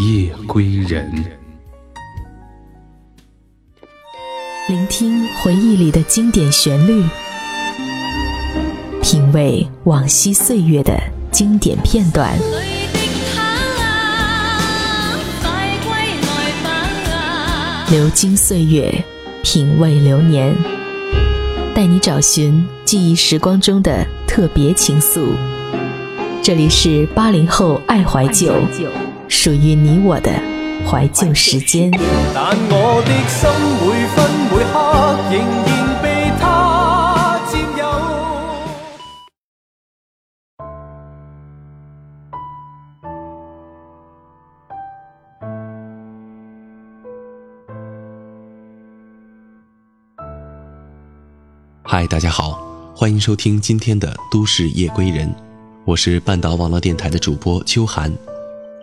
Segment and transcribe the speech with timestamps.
[0.00, 1.12] 夜归人。
[4.68, 7.04] 聆听回忆里的经典旋律，
[9.02, 10.98] 品味往昔岁月的
[11.30, 12.38] 经典片段。
[17.90, 19.04] 流金岁月，
[19.42, 20.56] 品味流年，
[21.74, 25.34] 带你找寻记忆时光中的特别情愫。
[26.42, 28.52] 这里是八零后爱怀旧，
[29.32, 30.30] 属于你我的
[30.86, 31.90] 怀旧时间。
[32.34, 33.48] 但我的心
[33.80, 34.76] 每分每刻
[35.32, 36.06] 仍然被
[36.38, 37.82] 他占有。
[51.82, 52.60] 嗨，大家好，
[52.94, 55.26] 欢迎收听今天的《都市夜归人》，
[55.86, 58.12] 我是半岛网络电台的主播秋寒，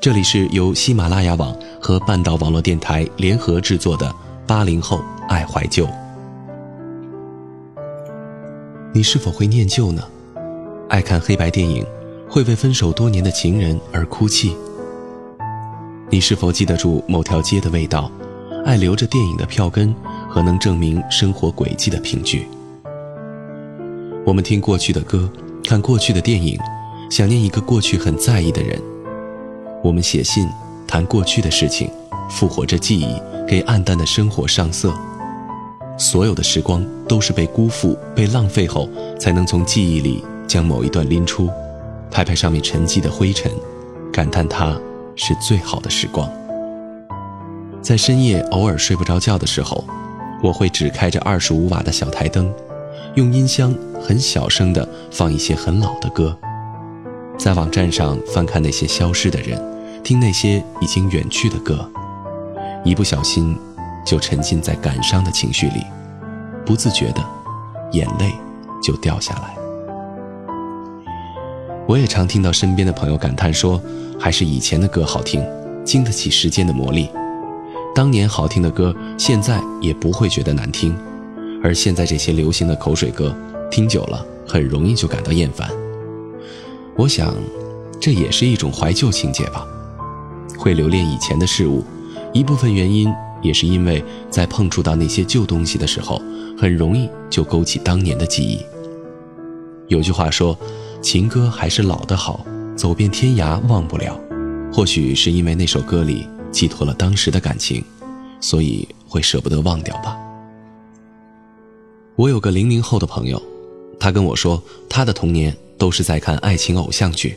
[0.02, 4.16] 这里是由喜马拉雅网和半岛网络电台联合制作的
[4.48, 5.86] 八零后爱怀旧。
[8.94, 10.02] 你是否会念旧呢？
[10.88, 11.86] 爱看黑白电影，
[12.30, 14.56] 会为分手多年的情人而哭泣。
[16.10, 18.10] 你是否记得住某条街的味道，
[18.66, 19.94] 爱留着电影的票根
[20.30, 22.48] 和能证明生活轨迹的凭据？
[24.26, 25.30] 我们听过去的歌，
[25.66, 26.58] 看过去的电影，
[27.12, 28.82] 想念一个过去很在意的人。
[29.82, 30.50] 我们写信，
[30.86, 31.90] 谈过去的事情，
[32.30, 33.16] 复活着记忆，
[33.48, 34.94] 给暗淡的生活上色。
[35.98, 41.50] 所有的时光都是被辜负、被浪费后，才能从记忆里将某一段拎出，
[42.12, 43.50] 拍拍上面沉积的灰尘，
[44.12, 44.78] 感叹它
[45.16, 46.30] 是最好的时光。
[47.82, 49.86] 在深夜偶尔睡不着觉的时候，
[50.44, 52.52] 我会只开着二十五瓦的小台灯。
[53.16, 56.38] 用音箱很小声地放一些很老的歌，
[57.40, 59.58] 在网站上翻看那些消失的人，
[60.04, 61.90] 听那些已经远去的歌，
[62.84, 63.58] 一不小心
[64.06, 65.82] 就沉浸在感伤的情绪里，
[66.66, 67.26] 不自觉的
[67.94, 68.30] 眼泪
[68.84, 69.56] 就掉下来。
[71.88, 73.82] 我也常听到身边的朋友感叹说，
[74.20, 75.42] 还是以前的歌好听，
[75.86, 77.08] 经得起时间的磨砺。
[77.96, 80.94] 当年好听的歌，现在也不会觉得难听。
[81.64, 83.34] 而现在这些流行的口水歌，
[83.72, 85.70] 听久了很容易就感到厌烦。
[87.00, 87.34] 我想，
[87.98, 89.66] 这也是一种怀旧情节吧。
[90.58, 91.82] 会留恋以前的事物，
[92.34, 93.10] 一部分原因
[93.42, 96.22] 也是因为在碰触到那些旧东西的时候，
[96.58, 98.60] 很容易就勾起当年的记忆。
[99.88, 100.58] 有句话说
[101.02, 102.46] ：“情歌还是老的好，
[102.76, 104.20] 走遍天涯忘不了。”
[104.70, 107.82] 或许是因为那首歌里寄托了当时的感情，
[108.42, 110.18] 所以会舍不得忘掉吧。
[112.18, 113.42] 我有个零零后的朋友，
[113.98, 117.36] 他跟我说，他的童年都是在看爱情偶像剧。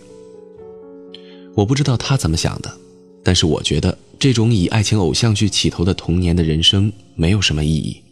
[1.55, 2.71] 我不知道他怎么想的，
[3.23, 8.03] 但是我觉得这种以爱情偶像剧起头的童年的人生没有什么意义，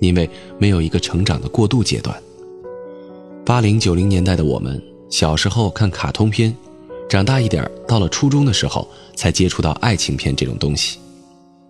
[0.00, 0.28] 因为
[0.58, 2.20] 没有一个成长的过渡阶段。
[3.44, 6.54] 八零九零年代的我们，小时候看卡通片，
[7.08, 10.98] 长大一点到了初中的时候才接触到爱情片这种东西，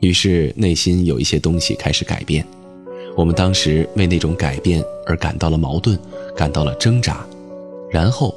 [0.01, 2.47] 于是内心有一些东西开始改变。
[3.17, 5.99] 我们当时为那种改变而感到了矛盾，
[6.37, 7.27] 感到了挣扎，
[7.93, 8.35] 然后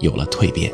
[0.00, 0.72] 有了蜕变。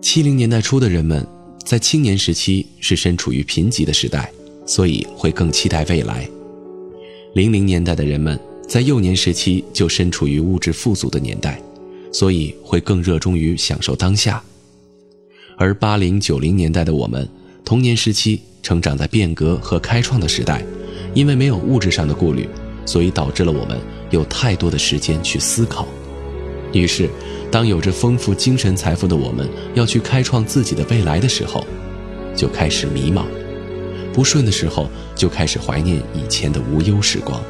[0.00, 1.24] 七零年代初的人们
[1.64, 4.32] 在青年时期是身处于贫瘠的时代，
[4.66, 6.26] 所以会更期待未来；
[7.34, 11.60] 零零年代的人们在幼年时期就身处于物质富足的年代，
[12.10, 14.42] 所以会更热衷于享受当下；
[15.58, 17.28] 而八零九零年代的我们，
[17.64, 18.40] 童年时期。
[18.64, 20.64] 成长在变革和开创的时代，
[21.12, 22.48] 因为没有物质上的顾虑，
[22.86, 23.78] 所以导致了我们
[24.10, 25.86] 有太多的时间去思考。
[26.72, 27.08] 于是，
[27.50, 31.64] 当有着丰富精神财富的我们要去开创自己的未来的时候，
[32.34, 33.22] 就开始迷茫；
[34.12, 37.40] 不顺的时候，就开始怀念以前的无忧时光。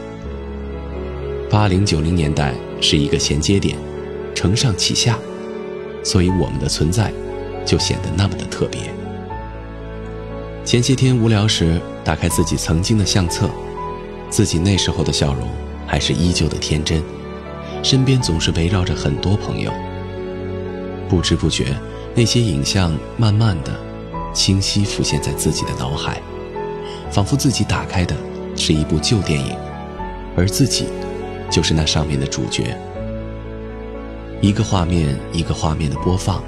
[1.49, 3.79] 八零九零年代是一个衔接点，
[4.35, 5.19] 承上启下，
[6.03, 7.11] 所以我们的存在
[7.65, 8.81] 就显得那么的特别。
[10.67, 13.49] 前些天无聊时，打开自己曾经的相册，
[14.29, 15.49] 自己那时候的笑容
[15.87, 17.03] 还是依旧的天真，
[17.83, 19.73] 身边总是围绕着很多朋友。
[21.09, 21.77] 不知不觉，
[22.15, 23.79] 那些影像慢慢的
[24.33, 26.21] 清晰浮现在自己的脑海，
[27.11, 28.17] 仿佛自己打开的
[28.57, 29.55] 是一部旧电影，
[30.37, 30.87] 而自己
[31.51, 32.77] 就是那上面的主角。
[34.41, 36.43] 一个画面一个画面的播放，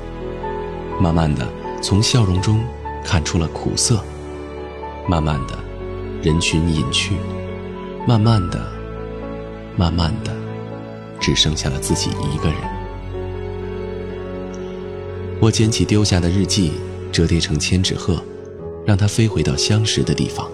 [1.00, 1.46] 慢慢的
[1.80, 2.60] 从笑容中
[3.04, 4.02] 看出了苦涩，
[5.08, 5.56] 慢慢的，
[6.22, 7.14] 人群隐去，
[8.06, 8.66] 慢慢的，
[9.76, 10.34] 慢慢的，
[11.20, 12.56] 只剩下了自己一个人。
[15.38, 16.72] 我捡起丢下的日记，
[17.12, 18.22] 折叠成千纸鹤，
[18.86, 20.50] 让它飞回到相识的地方。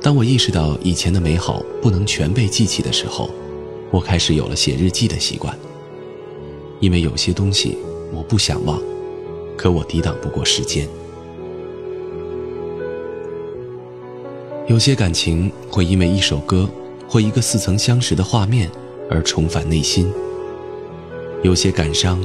[0.00, 3.28] 当我意识到以前的美好不能全被记起的时候，
[3.90, 5.58] 我开始有了写日记的习惯，
[6.78, 7.78] 因为有些东西
[8.12, 8.80] 我不想忘，
[9.56, 10.86] 可我抵挡不过时间。
[14.68, 16.68] 有些感情会因为一首歌
[17.14, 18.68] 或一个似曾相识的画面
[19.08, 20.12] 而重返内心，
[21.44, 22.20] 有些感伤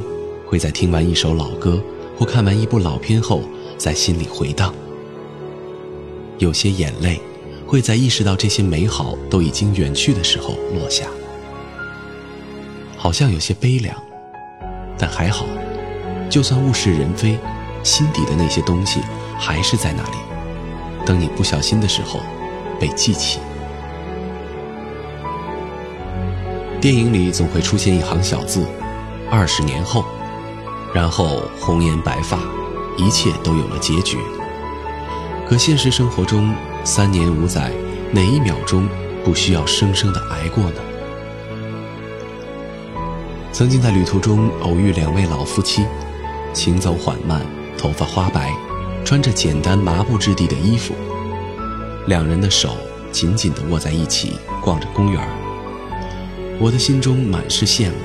[0.47, 1.79] 会在听完一首老歌
[2.17, 3.43] 或看完一部老片后
[3.77, 4.73] 在心里回荡，
[6.39, 7.21] 有些眼泪
[7.67, 11.05] 会在意识到这些美好都已经远去的时候落下。
[12.97, 13.95] 好像有些悲凉，
[14.97, 15.45] 但还好，
[16.31, 17.37] 就算物是人非，
[17.83, 19.01] 心底的那些东西
[19.37, 20.17] 还是在那里，
[21.05, 22.19] 等你不小心的时候
[22.79, 23.37] 被记起。
[26.81, 28.65] 电影里总会出现一行小字
[29.29, 30.05] ：“二十年后”，
[30.95, 32.39] 然后红颜白发，
[32.97, 34.17] 一切都有了结局。
[35.45, 36.55] 可现实生活中，
[36.85, 37.69] 三年五载，
[38.13, 38.87] 哪一秒钟
[39.25, 40.81] 不需要生生的挨过呢？
[43.51, 45.85] 曾经在旅途中偶遇两位老夫妻，
[46.53, 47.41] 行走缓慢，
[47.77, 48.53] 头发花白，
[49.03, 50.93] 穿着简单麻布质地的衣服，
[52.07, 52.77] 两人的手
[53.11, 55.21] 紧紧地握在一起，逛着公园
[56.61, 57.95] 我的心中满是羡慕，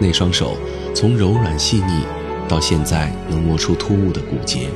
[0.00, 0.56] 那双手
[0.94, 2.04] 从柔软细腻，
[2.48, 4.68] 到现在能摸出突兀的骨节，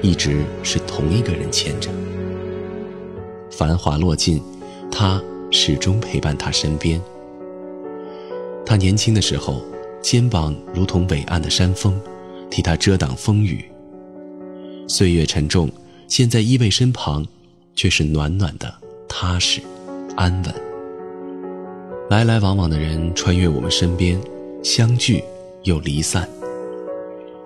[0.00, 1.90] 一直是同一个人牵着。
[3.50, 4.42] 繁华落尽，
[4.90, 6.98] 他始终陪伴他身边。
[8.64, 9.62] 他年轻的时候，
[10.00, 12.00] 肩膀如同伟岸的山峰，
[12.50, 13.62] 替他遮挡风雨。
[14.88, 15.70] 岁月沉重，
[16.08, 17.26] 现在依偎身旁，
[17.74, 18.74] 却是暖暖的、
[19.06, 19.60] 踏实、
[20.16, 20.65] 安稳。
[22.08, 24.20] 来来往往的人穿越我们身边，
[24.62, 25.24] 相聚
[25.64, 26.28] 又离散。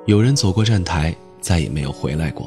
[0.05, 2.47] 有人走过站台，再也没有回来过；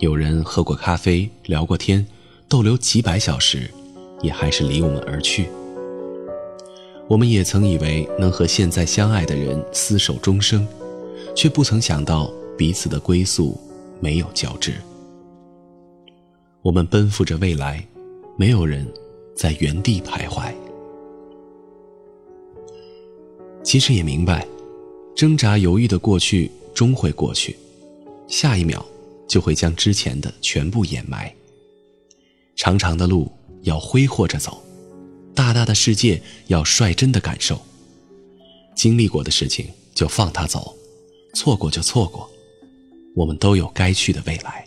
[0.00, 2.04] 有人喝过咖啡，聊过天，
[2.48, 3.70] 逗留几百小时，
[4.20, 5.48] 也还是离我们而去。
[7.06, 10.66] 我们也曾以为能和现在相爱的人厮守终生，
[11.36, 12.28] 却不曾想到
[12.58, 13.56] 彼此的归宿
[14.00, 14.74] 没有交织。
[16.62, 17.80] 我们奔赴着未来，
[18.36, 18.84] 没有人
[19.36, 20.52] 在原地徘徊。
[23.66, 24.46] 其实也明白，
[25.16, 27.56] 挣扎犹豫的过去终会过去，
[28.28, 28.86] 下一秒
[29.26, 31.34] 就会将之前的全部掩埋。
[32.54, 33.28] 长长的路
[33.62, 34.62] 要挥霍着走。
[35.34, 37.60] 大大的世界要率真的感受，
[38.76, 40.72] 经历过的事情就放他走，
[41.34, 42.30] 错过就错过，
[43.16, 44.64] 我们都有该去的未来。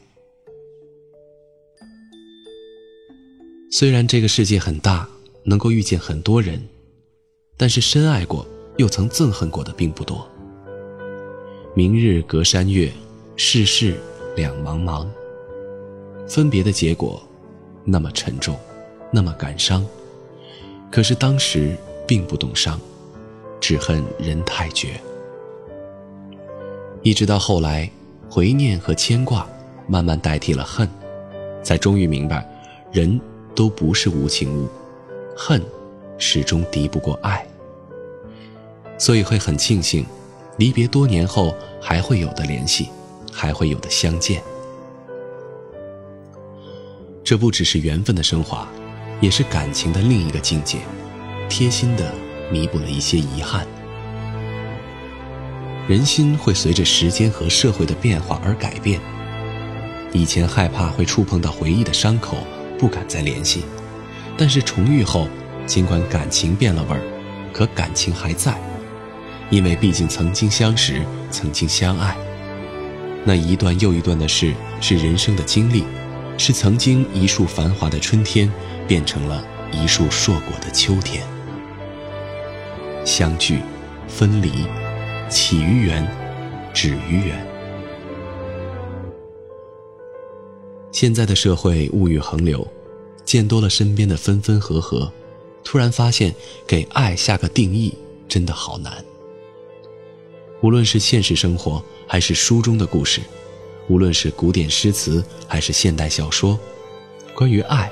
[3.71, 5.07] 虽然这个世界很大，
[5.45, 6.61] 能够遇见很多人，
[7.55, 8.45] 但是深爱过
[8.79, 10.25] 又曾憎恨过的并不多。
[11.73, 12.89] 明日隔山月，
[13.35, 13.99] 世事
[14.37, 15.05] 两茫茫。
[16.25, 17.21] 分别的结果，
[17.83, 18.57] 那么沉重，
[19.11, 19.85] 那么感伤。
[20.89, 21.75] 可是当时
[22.07, 22.79] 并不懂伤，
[23.59, 24.97] 只恨人太绝。
[27.03, 27.91] 一直到后来，
[28.29, 29.45] 回念和牵挂
[29.87, 30.87] 慢慢代替了恨，
[31.61, 32.49] 才终于明白，
[32.93, 33.19] 人
[33.53, 34.69] 都不是无情物，
[35.35, 35.61] 恨
[36.17, 37.45] 始终敌不过爱。
[38.99, 40.05] 所以会很庆幸，
[40.57, 42.89] 离别多年后还会有的联系，
[43.33, 44.43] 还会有的相见。
[47.23, 48.67] 这不只是缘分的升华。
[49.21, 50.77] 也是感情的另一个境界，
[51.49, 52.09] 贴心的
[52.49, 53.67] 弥补了一些遗憾。
[55.89, 58.97] 人心会随着时间和社会的变化而改变。
[60.13, 62.37] 以前害怕会触碰到回忆的伤口，
[62.77, 63.65] 不敢再联系。
[64.37, 65.27] 但是重遇后，
[65.65, 67.01] 尽管感情变了味儿，
[67.51, 68.57] 可感情还在，
[69.49, 71.01] 因为毕竟曾经相识，
[71.31, 72.17] 曾经相爱。
[73.23, 75.83] 那一段又一段的事，是人生的经历，
[76.37, 78.51] 是曾经一树繁华的春天。
[78.87, 81.23] 变成了一树硕果的秋天，
[83.05, 83.59] 相聚，
[84.07, 84.65] 分离，
[85.29, 86.03] 起于缘，
[86.73, 87.47] 止于缘。
[90.91, 92.67] 现在的社会物欲横流，
[93.23, 95.13] 见多了身边的分分合合，
[95.63, 96.33] 突然发现
[96.65, 97.95] 给爱下个定义
[98.27, 99.05] 真的好难。
[100.61, 103.21] 无论是现实生活还是书中的故事，
[103.87, 106.59] 无论是古典诗词还是现代小说，
[107.33, 107.89] 关于爱，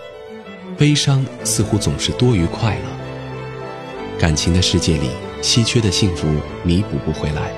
[0.78, 4.20] 悲伤似乎总是多于快乐。
[4.20, 5.10] 感情的世界里，
[5.42, 6.28] 稀缺的幸福
[6.64, 7.54] 弥补不回来，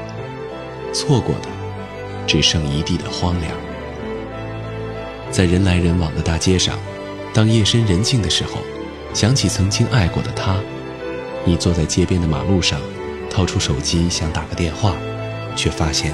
[0.93, 1.47] 错过的
[2.27, 3.51] 只剩一地的荒凉。
[5.31, 6.77] 在人来人往的大街上，
[7.33, 8.59] 当夜深人静的时候，
[9.13, 10.61] 想起曾经爱过的他，
[11.45, 12.79] 你坐在街边的马路上。
[13.29, 14.95] 掏出手机想打个电话，
[15.55, 16.13] 却发现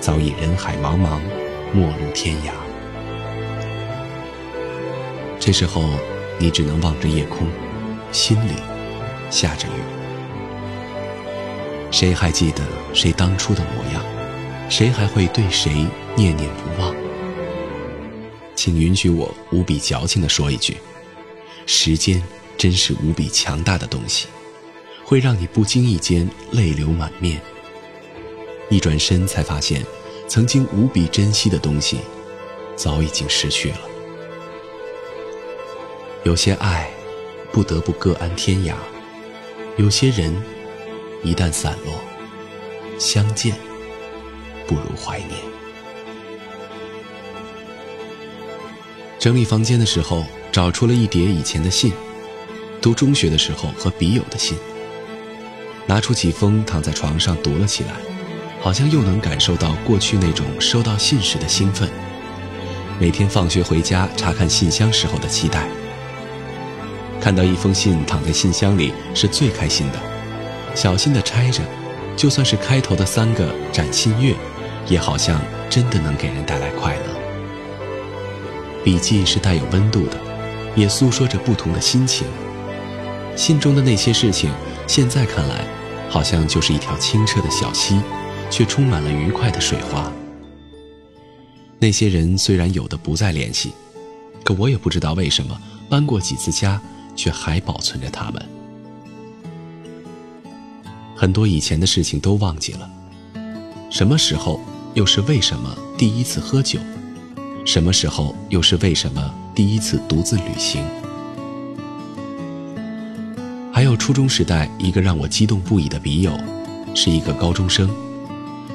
[0.00, 1.20] 早已人海茫茫，
[1.72, 2.52] 陌路天涯。
[5.38, 5.82] 这时候，
[6.38, 7.46] 你只能望着夜空，
[8.12, 8.52] 心里
[9.30, 9.80] 下着雨。
[11.90, 12.62] 谁还记得
[12.94, 14.02] 谁当初的模样？
[14.70, 16.94] 谁还会对谁念念不忘？
[18.54, 20.78] 请允许我无比矫情地说一句：
[21.66, 22.22] 时间
[22.56, 24.28] 真是无比强大的东西。
[25.04, 27.40] 会让你不经意间泪流满面。
[28.70, 29.84] 一转身才发现，
[30.26, 31.98] 曾经无比珍惜的东西，
[32.74, 33.80] 早已经失去了。
[36.24, 36.90] 有些爱，
[37.52, 38.74] 不得不各安天涯；
[39.76, 40.34] 有些人，
[41.22, 42.00] 一旦散落，
[42.98, 43.54] 相见
[44.66, 45.30] 不如怀念。
[49.18, 51.92] 整理房间的时候，找出了一叠以前的信，
[52.80, 54.56] 读中学的时候和笔友的信。
[55.86, 57.90] 拿出几封，躺在床上读了起来，
[58.60, 61.88] 好像又能感受到过去那种收到信时的兴奋。
[62.98, 65.68] 每天放学回家查看信箱时候的期待。
[67.20, 69.98] 看到一封信躺在信箱里是最开心的，
[70.74, 71.62] 小心的拆着，
[72.16, 74.34] 就算是开头的三个“展信月”，
[74.88, 77.02] 也好像真的能给人带来快乐。
[78.82, 80.18] 笔记是带有温度的，
[80.74, 82.26] 也诉说着不同的心情。
[83.36, 84.50] 信中的那些事情。
[84.86, 85.66] 现在看来，
[86.08, 88.00] 好像就是一条清澈的小溪，
[88.50, 90.12] 却充满了愉快的水花。
[91.78, 93.72] 那些人虽然有的不再联系，
[94.44, 96.80] 可我也不知道为什么搬过几次家，
[97.16, 98.48] 却还保存着他们。
[101.16, 102.88] 很多以前的事情都忘记了，
[103.90, 104.60] 什么时候
[104.94, 106.78] 又是为什么第一次喝酒？
[107.64, 110.84] 什么时候又是为什么第一次独自旅行？
[113.84, 116.34] 还有初中时代一个让我激动不已的笔友，
[116.94, 117.86] 是一个高中生。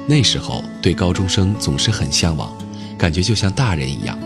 [0.06, 2.56] 那时候对高中生总是很向往，
[2.96, 4.16] 感觉就像大人一样。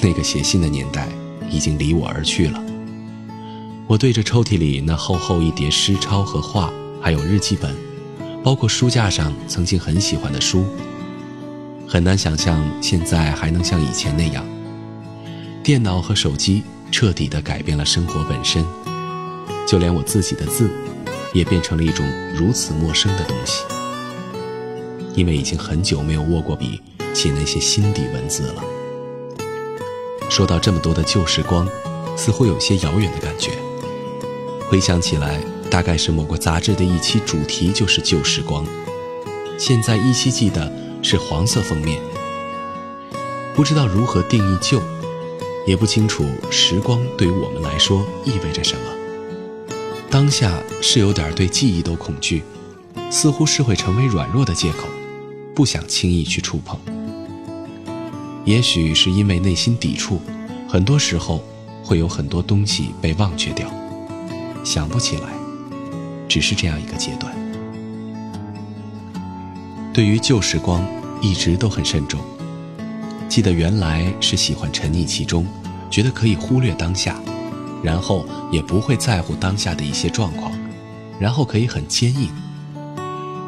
[0.00, 1.08] 那个写信的年代
[1.50, 2.62] 已经离我而去了。
[3.88, 7.74] 我对着抽屉里那厚厚一叠诗抄和画，还有日记本，
[8.44, 10.64] 包括书架上曾经很喜欢的书，
[11.88, 14.46] 很难想象现在还能像以前那样。
[15.60, 18.64] 电脑和手机彻底地改变了生活本身。
[19.70, 20.68] 就连我自己的字，
[21.32, 23.62] 也变成了一种如此陌生的东西，
[25.14, 26.82] 因为已经很久没有握过笔
[27.14, 28.64] 写那些心底文字了。
[30.28, 31.68] 说到这么多的旧时光，
[32.16, 33.52] 似乎有些遥远的感觉。
[34.68, 38.66] 回想起来，大概是某个杂志的一期主题就是旧时光，
[39.56, 40.68] 现在依稀记得
[41.00, 42.02] 是黄色封面。
[43.54, 44.82] 不知道如何定义旧，
[45.64, 48.99] 也不清楚时光对于我们来说意味着什么。
[50.20, 52.42] 当下是有点对记忆都恐惧，
[53.10, 54.86] 似乎是会成为软弱的借口，
[55.54, 56.78] 不想轻易去触碰。
[58.44, 60.20] 也许是因为内心抵触，
[60.68, 61.42] 很多时候
[61.82, 63.66] 会有很多东西被忘却掉，
[64.62, 65.30] 想不起来，
[66.28, 67.34] 只是这样一个阶段。
[69.94, 70.86] 对于旧时光，
[71.22, 72.20] 一直都很慎重。
[73.26, 75.46] 记得原来是喜欢沉溺其中，
[75.90, 77.18] 觉得可以忽略当下。
[77.82, 80.52] 然后也不会在乎当下的一些状况，
[81.18, 82.28] 然后可以很坚硬。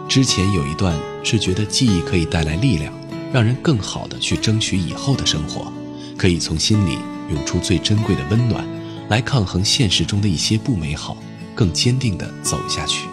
[0.08, 2.92] 之前有一段是觉得记忆可以带来力量，
[3.32, 5.72] 让人更好的去争取以后的生活，
[6.18, 6.98] 可以从心里
[7.30, 8.64] 涌出最珍贵的温暖，
[9.08, 11.16] 来抗衡现实中的一些不美好，
[11.54, 13.06] 更坚定的走下去。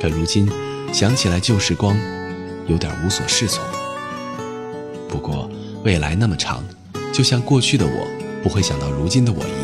[0.00, 0.48] 可如今
[0.92, 1.96] 想起来旧时光，
[2.68, 3.64] 有点无所适从。
[5.08, 5.48] 不过
[5.82, 6.62] 未来那么长，
[7.12, 9.63] 就像过去的我不会想到如今的我一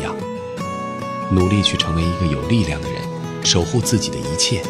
[1.31, 3.01] 努力去成为一个有力量的人，
[3.43, 4.61] 守护自己的一切。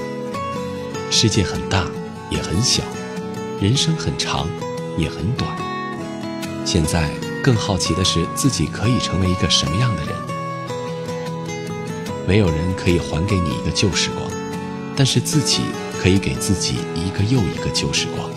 [1.09, 1.87] 世界很大，
[2.29, 2.83] 也很小；
[3.59, 4.47] 人生很长，
[4.97, 5.49] 也很短。
[6.63, 7.09] 现在
[7.43, 10.15] 更好奇的是，自己可以成为一个什么样的人？
[12.27, 14.31] 没有人可以还给你一个旧时光，
[14.95, 15.61] 但是自己
[15.99, 18.29] 可以给自己一个又一个旧时光。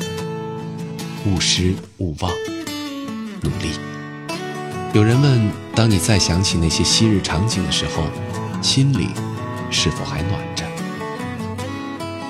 [1.26, 2.32] 勿失勿忘，
[3.42, 3.78] 努力。
[4.94, 8.04] 有人问：当你再想起那些昔日场景的时候，
[8.62, 9.08] 心里
[9.70, 10.64] 是否还暖着？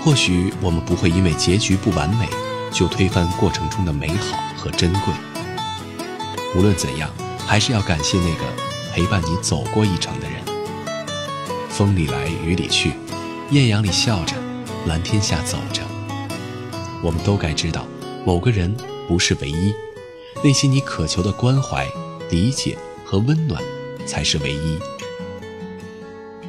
[0.03, 2.27] 或许我们不会因为结局不完美，
[2.73, 5.13] 就推翻过程中的美好和珍贵。
[6.57, 7.11] 无论怎样，
[7.47, 8.45] 还是要感谢那个
[8.95, 10.41] 陪伴你走过一程的人。
[11.69, 12.93] 风里来，雨里去，
[13.51, 14.37] 艳阳里笑着，
[14.87, 15.83] 蓝天下走着。
[17.03, 17.87] 我们都该知道，
[18.25, 18.75] 某个人
[19.07, 19.75] 不是唯一，
[20.43, 21.87] 那些你渴求的关怀、
[22.31, 22.79] 理解
[23.15, 23.63] 和温暖，
[24.05, 24.77] 才是唯一。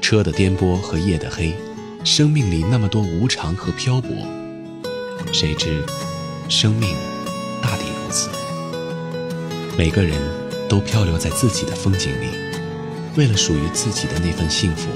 [0.01, 1.55] 车的颠簸和夜的黑。
[2.03, 4.09] 生命里那么多无常和漂泊，
[5.31, 5.83] 谁知，
[6.49, 6.95] 生命
[7.61, 8.29] 大抵如此。
[9.75, 10.19] 每个人
[10.67, 12.29] 都漂流在自己的风景里，
[13.15, 14.89] 为了属于自己的那份幸福，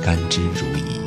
[0.00, 1.01] 甘之如饴。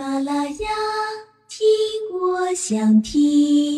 [0.00, 0.68] 马拉雅，
[1.46, 1.68] 听
[2.10, 3.69] 我想听。